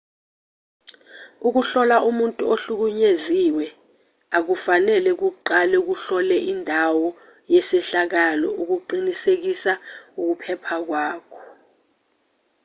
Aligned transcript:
ukuhlola 1.47 1.97
umuntu 2.09 2.41
ohlukunyeziwe 2.53 3.65
a 4.37 4.39
kufanele 4.47 5.11
kuqalauhlole 5.21 6.37
indawo 6.51 7.07
yesehlakalo 7.53 8.47
ukuqinisekisa 8.61 9.73
ukuphepha 10.19 10.75
kwakho 10.87 11.41